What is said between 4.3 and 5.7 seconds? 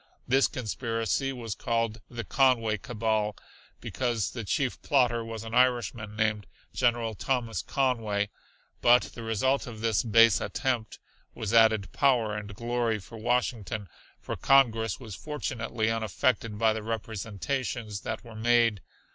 the chief plotter was an